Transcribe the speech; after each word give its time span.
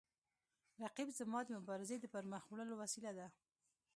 رقیب 0.83 1.09
زما 1.19 1.39
د 1.45 1.49
مبارزې 1.57 1.95
د 1.99 2.05
پرمخ 2.13 2.43
وړلو 2.47 2.75
وسیله 2.83 3.11
ده 3.17 3.27